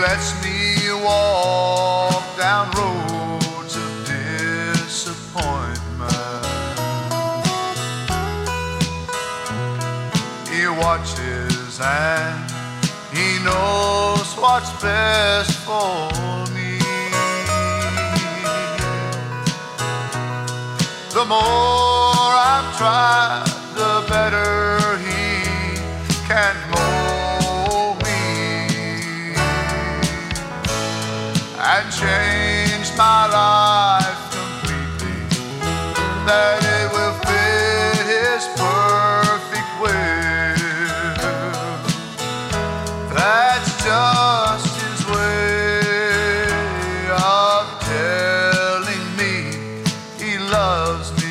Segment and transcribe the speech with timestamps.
[0.00, 6.44] lets me walk down roads of disappointment.
[10.50, 12.50] He watches and
[13.12, 16.10] he knows what's best for
[16.54, 16.78] me.
[21.14, 23.44] The more I've tried,
[31.98, 35.22] and change my life completely.
[36.26, 39.94] That it will fit his perfect will.
[43.14, 45.80] That's just his way
[47.12, 49.34] of telling me
[50.18, 51.25] he loves me.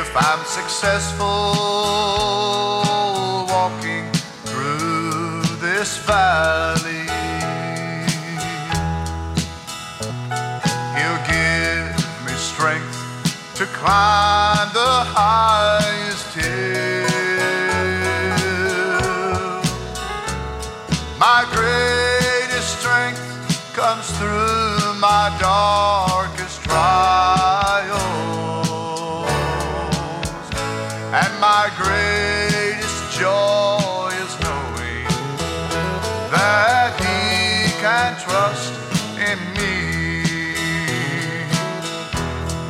[0.00, 1.26] If I'm successful
[3.48, 4.06] walking
[4.46, 7.08] through this valley,
[10.94, 11.90] He'll give
[12.24, 12.94] me strength
[13.56, 14.27] to climb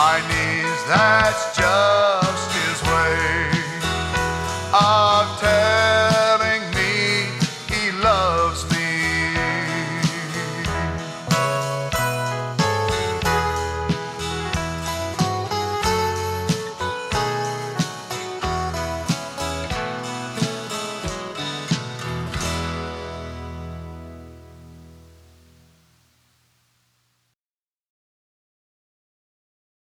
[0.00, 0.80] my knees.
[0.88, 1.99] That's just